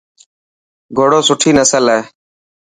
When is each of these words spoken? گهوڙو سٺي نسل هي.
گهوڙو 0.95 1.19
سٺي 1.27 1.49
نسل 1.57 1.85
هي. 1.93 1.99